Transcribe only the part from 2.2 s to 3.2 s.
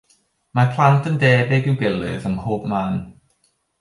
ym mhob man.